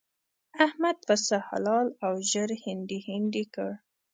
[0.65, 3.71] احمد پسه حلال او ژر هنډي هنډي کړ.